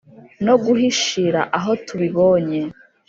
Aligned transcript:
no 0.45 0.55
guhishira 0.63 1.41
aho 1.57 1.71
tubibonye. 1.85 2.59